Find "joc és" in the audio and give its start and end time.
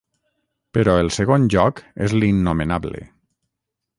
1.55-2.17